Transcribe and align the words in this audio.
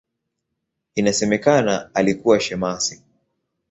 Inasemekana 0.95 1.89
alikuwa 1.95 2.39
shemasi. 2.39 3.01